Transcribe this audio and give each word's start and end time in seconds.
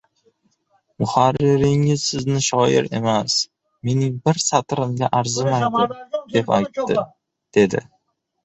—Muharriringiz 1.03 2.05
sizni 2.11 2.41
shoir 2.45 2.89
emas, 3.01 3.35
mening 3.91 4.15
bir 4.31 4.41
satrimga 4.47 5.11
arzimaydi, 5.21 6.03
deb 6.39 6.51
aytdi,— 6.59 7.01
dedi. 7.61 7.89